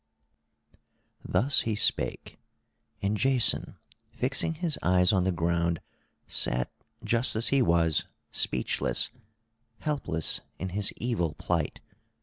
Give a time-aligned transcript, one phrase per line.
[1.23, 2.39] Thus he spake;
[3.03, 3.77] and Jason,
[4.09, 5.79] fixing his eyes on the ground,
[6.25, 6.71] sat
[7.03, 9.11] just as he was, speechless,
[9.81, 11.81] helpless in his evil plight.